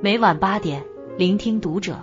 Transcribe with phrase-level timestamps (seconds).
[0.00, 0.84] 每晚八点，
[1.16, 1.96] 聆听读者。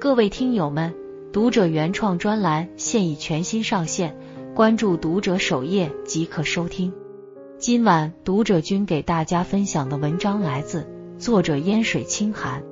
[0.00, 0.94] 各位听友们，
[1.32, 4.16] 读者原创专栏现已全新上线，
[4.54, 6.92] 关注读者首页即可收听。
[7.58, 10.86] 今晚读者君给大家分享的文章来自
[11.18, 12.62] 作者烟水清寒。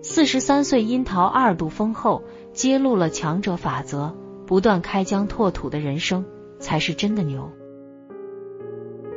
[0.00, 2.22] 四十三岁樱桃二度封后，
[2.52, 4.14] 揭露了强者法则，
[4.46, 6.24] 不断开疆拓土的人生
[6.58, 7.50] 才是真的牛。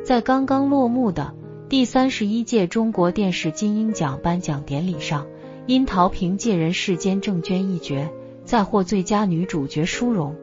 [0.03, 1.33] 在刚刚落幕的。
[1.71, 5.25] 第三十一届中国电视金鹰奖颁奖典礼上，
[5.67, 8.09] 樱桃凭借《人世间》郑娟一角，
[8.43, 10.35] 再获最佳女主角殊荣。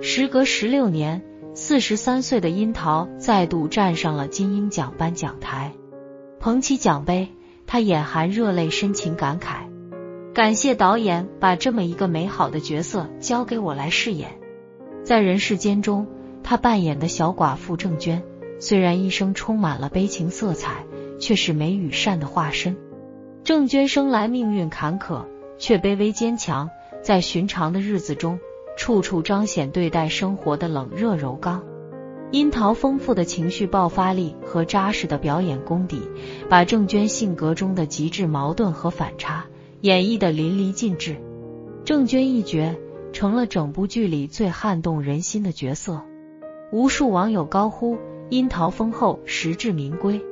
[0.00, 1.22] 时隔十六年，
[1.54, 5.72] 四十三岁的樱桃再度站上了金鹰奖颁奖台，
[6.38, 7.30] 捧起奖杯，
[7.66, 9.66] 她眼含热泪，深情感慨
[10.32, 14.38] ：“感谢导演把这么一个美好的角色交给我来饰演。”
[15.02, 16.06] 在《人世间》中，
[16.44, 18.22] 她扮演的小寡妇郑娟。
[18.60, 20.84] 虽然一生充满了悲情色彩，
[21.18, 22.76] 却是美与善的化身。
[23.42, 25.24] 郑娟生来命运坎坷，
[25.58, 26.70] 却卑微坚强，
[27.02, 28.38] 在寻常的日子中，
[28.76, 31.64] 处处彰显对待生活的冷热柔刚。
[32.32, 36.02] 樱桃丰富的情绪爆发力和扎实的表演功底，
[36.48, 39.46] 把郑娟性格中的极致矛盾和反差
[39.80, 41.16] 演绎的淋漓尽致。
[41.84, 42.76] 郑娟一角
[43.12, 46.02] 成了整部剧里最撼动人心的角色，
[46.70, 47.98] 无数网友高呼。
[48.30, 50.24] 樱桃封后实至名归。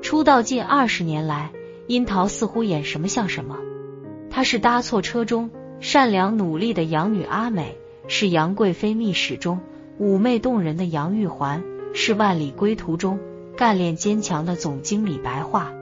[0.00, 1.50] 出道近二十年来，
[1.88, 3.58] 樱桃似乎演什么像什么。
[4.30, 7.76] 她是搭错车中善良努力的养女阿美，
[8.06, 9.58] 是杨贵妃秘史中
[9.98, 13.18] 妩媚动人的杨玉环，是万里归途中
[13.56, 15.72] 干练坚强的总经理白桦。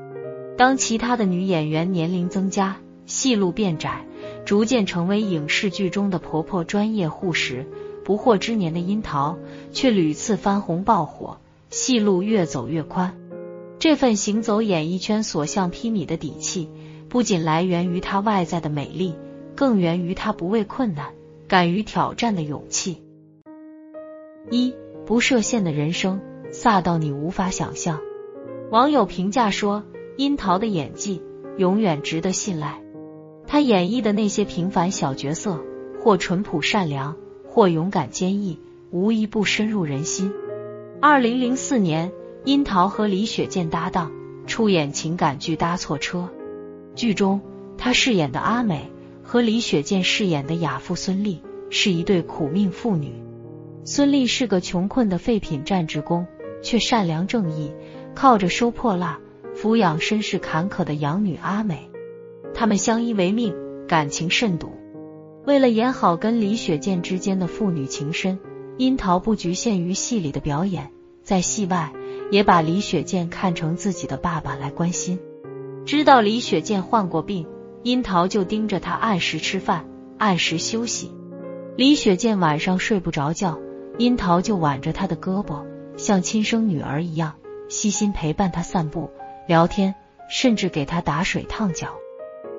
[0.56, 4.06] 当其他的女演员年龄增加，戏路变窄，
[4.46, 7.66] 逐渐成为影视剧中的婆婆、专业户时，
[8.02, 9.38] 不惑之年的樱桃
[9.72, 11.38] 却屡次翻红爆火。
[11.70, 13.16] 戏路越走越宽，
[13.78, 16.68] 这份行走演艺圈所向披靡的底气，
[17.08, 19.14] 不仅来源于她外在的美丽，
[19.54, 21.14] 更源于她不畏困难、
[21.46, 23.04] 敢于挑战的勇气。
[24.50, 24.74] 一
[25.06, 26.20] 不设限的人生，
[26.50, 28.00] 飒到你无法想象。
[28.72, 29.84] 网友评价说
[30.18, 31.22] ：“樱桃的演技
[31.56, 32.82] 永远值得信赖。
[33.46, 35.62] 她演绎的那些平凡小角色，
[36.02, 37.16] 或淳朴善良，
[37.46, 38.58] 或勇敢坚毅，
[38.90, 40.32] 无一不深入人心。”
[41.02, 42.12] 二零零四年，
[42.44, 44.12] 樱桃和李雪健搭档
[44.46, 46.18] 出演情感剧《搭错车》，
[46.94, 47.40] 剧中
[47.78, 51.38] 她饰演的阿美和李雪健饰演的亚父孙俪
[51.70, 53.14] 是一对苦命父女。
[53.82, 56.26] 孙俪是个穷困的废品站职工，
[56.62, 57.72] 却善良正义，
[58.14, 59.16] 靠着收破烂
[59.56, 61.90] 抚养身世坎坷的养女阿美。
[62.52, 63.54] 他们相依为命，
[63.88, 64.70] 感情甚笃。
[65.46, 68.38] 为了演好跟李雪健之间的父女情深。
[68.78, 70.90] 樱桃不局限于戏里的表演，
[71.22, 71.92] 在戏外
[72.30, 75.18] 也把李雪健看成自己的爸爸来关心。
[75.84, 77.46] 知道李雪健患过病，
[77.82, 79.86] 樱桃就盯着他按时吃饭，
[80.18, 81.12] 按时休息。
[81.76, 83.58] 李雪健晚上睡不着觉，
[83.98, 85.64] 樱桃就挽着他的胳膊，
[85.96, 87.34] 像亲生女儿一样
[87.68, 89.10] 细心陪伴他散步、
[89.46, 89.94] 聊天，
[90.28, 91.88] 甚至给他打水烫脚。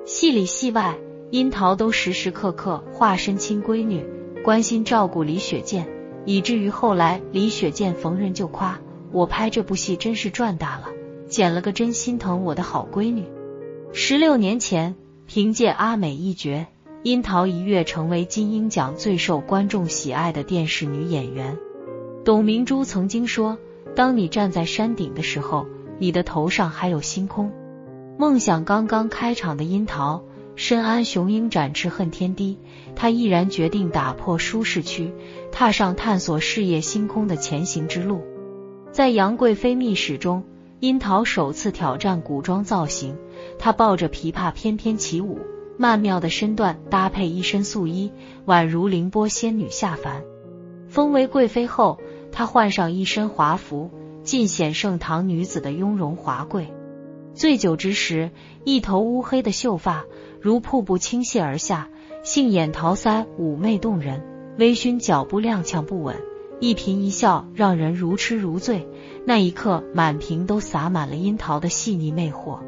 [0.04, 0.96] 戏里戏外，
[1.30, 4.04] 樱桃都时时刻刻化身亲闺女，
[4.44, 5.88] 关心照顾李雪健。
[6.24, 10.86] 以至于后来，李雪健逢人就夸我拍这部戏真是赚大了，
[11.28, 13.24] 捡了个真心疼我的好闺女。
[13.92, 14.94] 十六年前，
[15.26, 16.66] 凭借阿美一角，
[17.02, 21.58] 樱桃一跃成为金鹰奖最受观众喜爱的电视女演员。
[22.24, 23.58] 董明珠曾经说
[23.96, 25.66] ：“当你站在山顶的时候，
[25.98, 27.52] 你的头上还有星空。”
[28.16, 30.22] 梦想刚刚开场的樱桃。
[30.54, 32.58] 深谙雄鹰展翅恨天低，
[32.94, 35.12] 他毅然决定打破舒适区，
[35.50, 38.22] 踏上探索事业星空的前行之路。
[38.90, 40.44] 在杨贵妃秘史中，
[40.80, 43.16] 樱桃首次挑战古装造型，
[43.58, 45.38] 她抱着琵琶翩翩起舞，
[45.78, 48.12] 曼妙的身段搭配一身素衣，
[48.44, 50.22] 宛如凌波仙女下凡。
[50.88, 51.98] 封为贵妃后，
[52.30, 53.90] 她换上一身华服，
[54.22, 56.74] 尽显盛唐女子的雍容华贵。
[57.32, 58.30] 醉酒之时，
[58.64, 60.04] 一头乌黑的秀发。
[60.42, 61.88] 如瀑布倾泻而下，
[62.24, 64.20] 杏眼桃腮，妩媚动人；
[64.58, 66.16] 微醺脚步踉跄不稳，
[66.58, 68.88] 一颦一笑让人如痴如醉。
[69.24, 72.58] 那一刻，满屏都洒满了樱桃的细腻魅惑。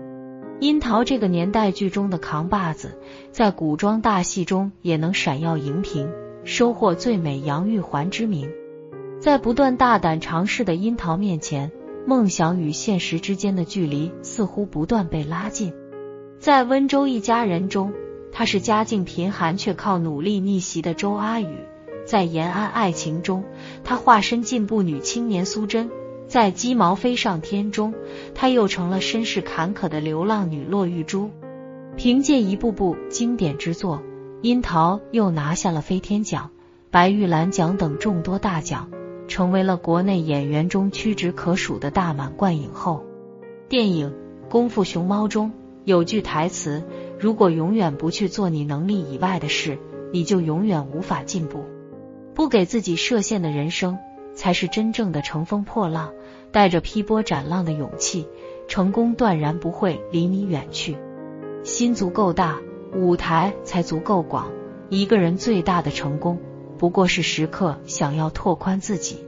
[0.61, 2.97] 樱桃这个年代剧中的扛把子，
[3.33, 6.09] 在古装大戏中也能闪耀荧屏，
[6.45, 8.49] 收获最美杨玉环之名。
[9.19, 11.73] 在不断大胆尝试的樱桃面前，
[12.07, 15.73] 梦想与现实之间的距离似乎不断被拉近。
[16.39, 17.93] 在温州一家人中，
[18.33, 21.67] 她是家境贫寒却靠努力逆袭的周阿雨；
[22.05, 23.45] 在延安爱情中，
[23.83, 25.91] 她化身进步女青年苏珍，
[26.29, 27.95] 在《鸡毛飞上天》中，
[28.35, 31.31] 她又成了身世坎坷的流浪女骆玉珠。
[31.97, 34.03] 凭借一部部经典之作，
[34.43, 36.51] 樱桃又拿下了飞天奖、
[36.91, 38.91] 白玉兰奖等众多大奖，
[39.29, 43.05] 成为了国内演员中屈指可数的大满贯影后。
[43.69, 44.13] 电影
[44.51, 45.53] 《功夫熊猫》中
[45.85, 46.83] 有句台词
[47.21, 49.79] ：“如果永远不去做你能力以外的事，
[50.13, 51.65] 你就永远无法进步。
[52.35, 53.99] 不给自己设限的人生，
[54.35, 56.13] 才是真正的乘风破浪。
[56.51, 58.27] 带着劈波斩浪的勇气，
[58.69, 60.97] 成功断然不会离你远去。”
[61.65, 62.59] 心足够大，
[62.95, 64.51] 舞台才足够广。
[64.89, 66.39] 一个人最大的成功，
[66.79, 69.19] 不过是时刻想要拓宽自己。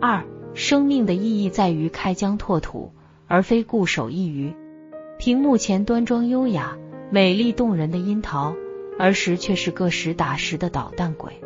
[0.00, 2.92] 二，生命的意义在于开疆拓土，
[3.26, 4.54] 而非固守一隅。
[5.16, 6.76] 屏幕前端庄优雅、
[7.10, 8.54] 美丽动人的樱桃，
[8.98, 11.40] 儿时却是个实打实的捣蛋鬼。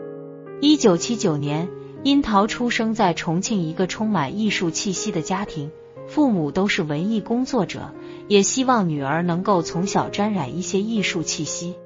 [0.61, 1.69] 一九七九年，
[2.03, 5.71] 樱桃出生在重庆一个充满艺术气息的家庭，
[6.07, 7.93] 父母都是文艺工作者。
[8.27, 11.77] 也希望女儿能够从小沾染一些艺术气息。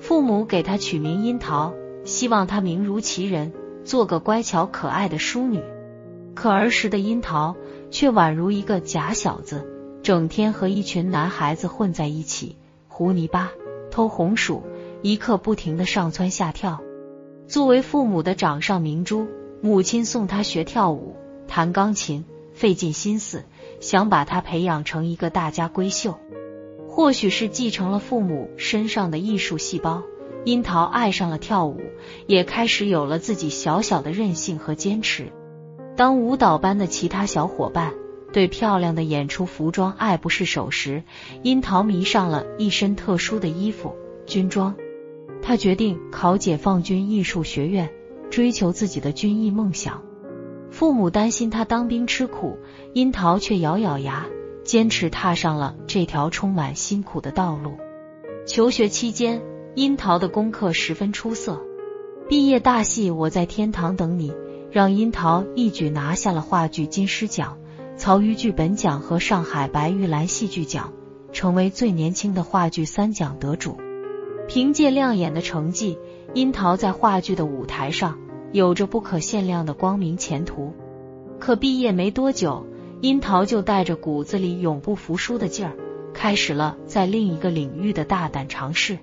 [0.00, 1.74] 父母给她取名樱桃，
[2.04, 3.52] 希望她名如其人，
[3.84, 5.60] 做个乖巧可爱的淑女。
[6.34, 7.54] 可儿时的樱桃
[7.90, 9.64] 却宛如一个假小子，
[10.06, 12.54] 整天和一群男孩子混在一起，
[12.86, 13.50] 糊泥巴、
[13.90, 14.62] 偷红薯，
[15.02, 16.80] 一刻不停的上蹿下跳。
[17.48, 19.26] 作为父母的掌上明珠，
[19.60, 21.16] 母亲送他学跳舞、
[21.48, 22.24] 弹钢琴，
[22.54, 23.42] 费尽心思。
[23.80, 26.14] 想把他培养成一个大家闺秀，
[26.88, 30.04] 或许是继承了父母身上的艺术细胞，
[30.44, 31.80] 樱桃爱上了跳舞，
[32.28, 35.32] 也开始有了自己小小的任性和坚持。
[35.96, 37.92] 当舞蹈班的其他小伙伴
[38.36, 41.04] 对漂亮的演出服装爱不释手时，
[41.42, 43.96] 樱桃迷上了一身特殊的衣服——
[44.28, 44.76] 军装。
[45.40, 47.90] 他决定考解放军艺术学院，
[48.28, 50.02] 追求自己的军艺梦想。
[50.70, 52.58] 父母担心他当兵吃苦，
[52.92, 54.26] 樱桃却咬咬牙，
[54.64, 57.78] 坚持踏上了这条充满辛苦的道路。
[58.46, 59.40] 求学期间，
[59.76, 61.62] 樱桃的功课十分出色，
[62.28, 64.30] 毕业大戏《我在天堂等你》
[64.70, 67.56] 让樱桃一举拿下了话剧金狮奖、
[67.96, 70.92] 曹禺剧本奖和上海白玉兰戏剧奖，
[71.32, 73.78] 成为最年轻的话剧三奖得主。
[74.46, 75.98] 凭借亮眼的成绩，
[76.34, 78.18] 樱桃在话剧的舞台上。
[78.52, 80.72] 有着不可限量的光明前途，
[81.38, 82.64] 可毕业没多久，
[83.00, 85.72] 樱桃就带着骨子里永不服输的劲儿，
[86.14, 88.98] 开始了在另一个领域的大胆尝试。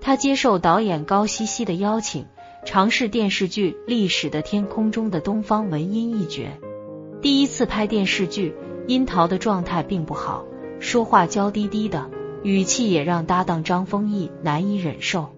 [0.00, 2.24] 他接受导演高希希的邀请，
[2.64, 6.44] 尝试电视剧《历史的天空》中的东方文音一角。
[7.22, 8.54] 第一次拍电视剧，
[8.86, 10.44] 樱桃的状态并不好，
[10.78, 12.08] 说话娇滴滴的，
[12.42, 15.28] 语气也让搭档张丰毅难以忍受。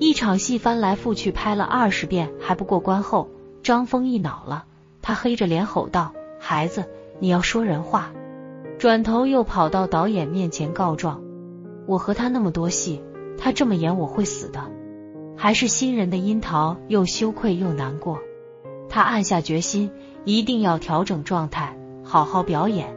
[0.00, 3.28] 一场戏翻来覆去拍了二十遍还不过关后，
[3.62, 4.64] 张丰毅恼了，
[5.00, 6.86] 他黑着脸吼道：“孩子，
[7.20, 8.10] 你要说人话！”
[8.80, 11.22] 转头又跑到导演面前告状
[11.86, 13.00] ：“我和他那么多戏，
[13.38, 14.72] 他这么演我会死的。”
[15.38, 18.18] 还是新人的樱桃又羞愧又难过，
[18.88, 19.92] 他暗下决心，
[20.24, 22.94] 一定要调整状态，好好表演。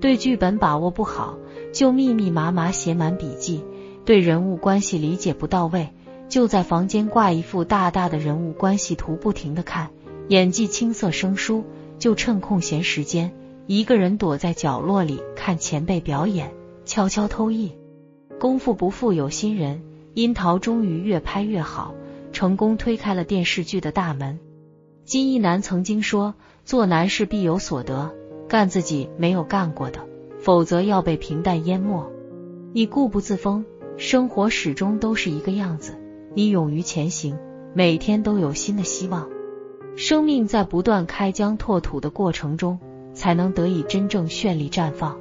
[0.00, 1.38] 对剧本把握不好，
[1.72, 3.62] 就密密麻麻写满笔记；
[4.04, 5.90] 对人物关系理解不到位。
[6.28, 9.90] 就在房间挂一副大大的人物关系图，不停的看，
[10.28, 11.64] 演技青涩生疏。
[11.98, 13.32] 就趁空闲时间，
[13.66, 16.52] 一个人躲在角落里看前辈表演，
[16.84, 17.72] 悄悄偷艺。
[18.40, 19.82] 功夫不负有心人，
[20.14, 21.94] 樱桃终于越拍越好，
[22.32, 24.38] 成功推开了电视剧的大门。
[25.04, 26.34] 金一南曾经说
[26.64, 28.14] ：“做难事必有所得，
[28.48, 30.00] 干自己没有干过的，
[30.40, 32.10] 否则要被平淡淹没。
[32.72, 33.66] 你固步自封，
[33.98, 36.00] 生活始终都是一个样子。”
[36.36, 37.38] 你勇于前行，
[37.74, 39.28] 每天都有新的希望。
[39.94, 42.80] 生命在不断开疆拓土的过程中，
[43.12, 45.20] 才能得以真正绚丽绽放。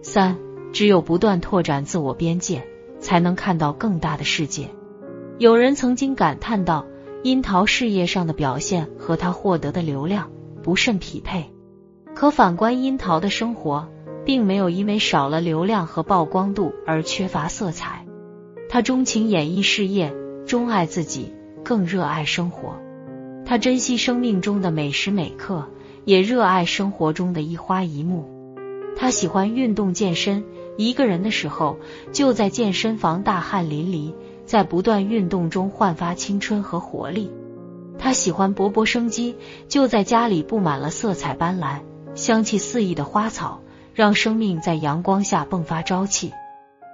[0.00, 0.38] 三，
[0.72, 2.66] 只有不断拓展自我边界，
[3.00, 4.70] 才能看到更大的世界。
[5.36, 6.86] 有人曾经感叹道
[7.22, 10.30] ：“樱桃事业上的表现和他获得的流量
[10.62, 11.50] 不甚匹配。”
[12.14, 13.88] 可反观樱桃的生活，
[14.24, 18.04] 并没有因为少了流量和曝光度而缺乏色彩。
[18.68, 20.12] 他钟情演艺事业，
[20.46, 21.32] 钟爱自己，
[21.64, 22.74] 更热爱生活。
[23.46, 25.68] 他珍惜生命中的每时每刻，
[26.04, 28.28] 也热爱生活中的一花一木。
[28.96, 30.44] 他喜欢运动健身，
[30.76, 31.78] 一个人的时候
[32.12, 34.14] 就在健身房大汗淋漓，
[34.50, 37.30] 在不断运动中焕发青春和活力。
[38.00, 39.36] 他喜欢勃勃生机，
[39.68, 41.82] 就在家里布满了色彩斑斓、
[42.16, 43.60] 香气四溢的花草，
[43.94, 46.32] 让生命在阳光下迸发朝气。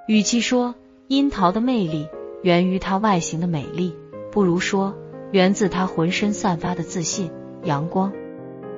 [0.06, 0.74] 与其说，
[1.08, 2.06] 樱桃的魅力
[2.42, 3.94] 源于它外形的美丽，
[4.30, 4.94] 不如说
[5.30, 7.30] 源自它浑身散发的自信、
[7.64, 8.12] 阳光。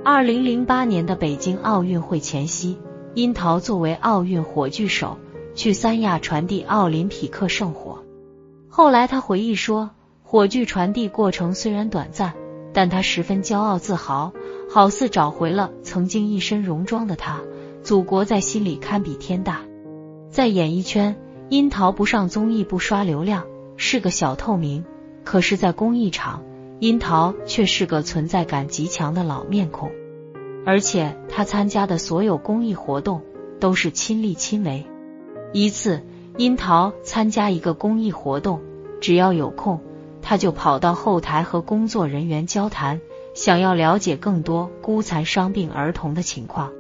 [0.04, 2.78] 二零零八年的北京奥运会前夕，
[3.14, 5.18] 樱桃作为奥运火炬手
[5.56, 8.04] 去三亚传递奥林匹克圣火。
[8.68, 9.90] 后来他回忆说，
[10.22, 12.34] 火炬传递过程虽然短暂，
[12.72, 14.32] 但他十分骄傲自豪，
[14.70, 17.40] 好似找回了曾经一身戎装的他。
[17.82, 19.62] 祖国在心里堪比天大。
[20.30, 21.16] 在演艺圈，
[21.48, 23.46] 樱桃不上综艺不刷流量，
[23.76, 24.82] 是个小透明；
[25.24, 26.42] 可是，在公益场，
[26.80, 29.90] 樱桃却是个存在感极强的老面孔。
[30.66, 33.22] 而且，他参加的所有公益活动
[33.58, 34.84] 都是亲力亲为。
[35.54, 36.02] 一次，
[36.38, 38.60] 樱桃参加一个公益活动，
[39.00, 39.80] 只要有空，
[40.22, 43.00] 他就跑到后台和工作人员交谈，
[43.34, 46.70] 想要了解更多孤残伤病儿童的情况。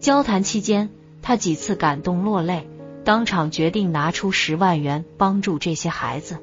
[0.00, 0.90] 交谈期间，
[1.22, 2.68] 他几次感动落泪，
[3.02, 6.36] 当场决定拿出十万元帮助这些孩子。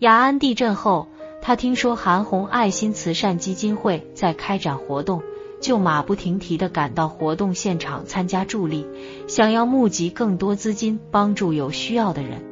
[0.00, 1.06] 雅安地震后，
[1.42, 5.22] 他听说韩红爱心慈善基金会在开展活动，
[5.64, 8.86] 就马不停蹄的赶到活动现场参加助力，
[9.26, 12.44] 想要募集更多资金帮助有需要的人。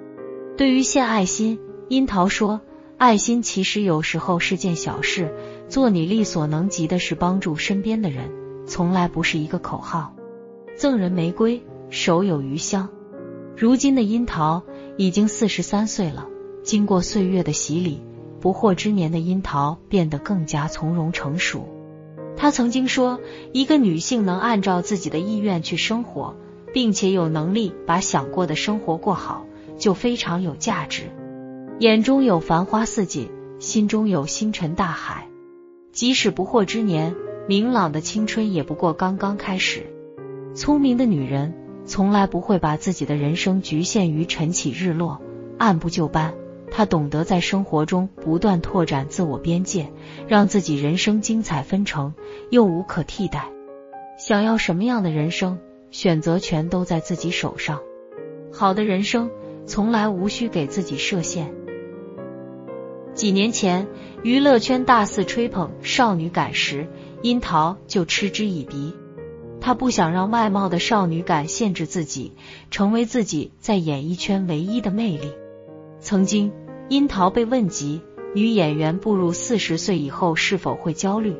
[0.56, 2.62] 对于献爱心，樱桃说
[2.96, 5.30] ：“爱心其实有时候是件小事，
[5.68, 8.30] 做你力所能及的事，帮助身边的人，
[8.66, 10.14] 从来不是一个口号。”
[10.74, 12.88] 赠人玫瑰，手有余香。
[13.58, 14.62] 如今的樱桃
[14.96, 16.28] 已经四十三岁了，
[16.64, 18.00] 经过岁月的洗礼，
[18.40, 21.68] 不惑之年的樱桃变得更加从容成熟。
[22.36, 23.20] 他曾经说
[23.52, 26.36] ：“一个女性能按照自己的意愿去生活，
[26.72, 29.46] 并且有能力把想过的生活过好，
[29.78, 31.04] 就非常有价值。
[31.78, 35.28] 眼中有繁花似锦，心中有星辰大海。
[35.92, 37.14] 即使不惑之年，
[37.46, 39.86] 明朗的青春也不过刚刚开始。”
[40.54, 41.54] 聪明的女人
[41.86, 45.20] 从来不会把自己的人生局限于晨起日落，
[45.58, 46.34] 按部就班。
[46.74, 49.92] 她懂得在生活中不断拓展自我边界，
[50.26, 52.14] 让自己人生精彩纷呈
[52.50, 53.50] 又无可替代。
[54.18, 55.58] 想要什么样的人生，
[55.90, 57.80] 选择权都在自己手上。
[58.50, 59.30] 好的人生
[59.66, 61.52] 从来无需给自己设限。
[63.14, 63.86] 几年前，
[64.22, 66.88] 娱乐圈大肆吹捧少女感时，
[67.20, 68.94] 樱桃就嗤之以鼻。
[69.60, 72.32] 她不想让外貌的少女感限制自己，
[72.70, 75.32] 成为自己在演艺圈唯一的魅力。
[76.00, 76.52] 曾经，
[76.92, 78.02] 樱桃被问及
[78.34, 81.34] 女演员步入四十岁以后是否会焦虑，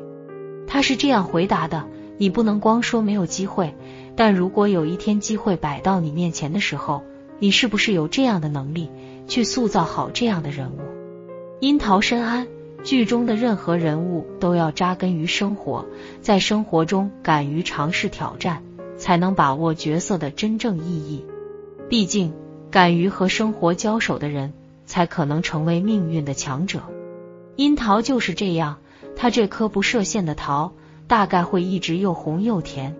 [0.65, 3.75] 她是这样回答的：“你不能光说没有机会，
[4.15, 7.03] 但如果有一天机会摆到你面前的时候，
[7.37, 8.89] 你是不是有这样的能力
[9.27, 10.79] 去塑造好这样的人物？”
[11.61, 12.47] 樱桃深谙。
[12.83, 15.85] 剧中的任何人物都要扎根于生活，
[16.19, 18.63] 在生活中敢于尝试挑战，
[18.97, 21.23] 才能把握角色的真正意义。
[21.87, 22.33] 毕竟，
[22.71, 24.51] 敢于和生活交手的人，
[24.85, 26.81] 才可能成为命运的强者。
[27.55, 28.77] 樱桃就是这样，
[29.15, 30.73] 它这颗不设限的桃，
[31.07, 32.95] 大概会一直又红又甜。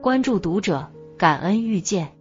[0.00, 2.13] 关注读者，感恩遇见。